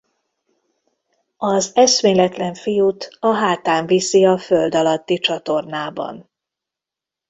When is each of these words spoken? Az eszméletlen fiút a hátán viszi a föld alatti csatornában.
Az 1.37 1.71
eszméletlen 1.75 2.53
fiút 2.53 3.07
a 3.19 3.31
hátán 3.33 3.85
viszi 3.85 4.25
a 4.25 4.37
föld 4.37 4.75
alatti 4.75 5.17
csatornában. 5.19 6.29